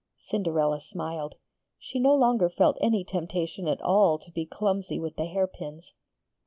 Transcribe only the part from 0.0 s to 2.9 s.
Cinderella smiled. She no longer felt